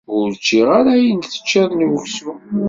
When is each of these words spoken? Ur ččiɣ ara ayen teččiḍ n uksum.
Ur 0.17 0.27
ččiɣ 0.39 0.67
ara 0.79 0.91
ayen 0.97 1.19
teččiḍ 1.21 1.69
n 1.73 1.85
uksum. 1.95 2.39